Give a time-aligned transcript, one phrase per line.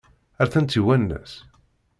[0.41, 1.31] Ad tent-iwanes?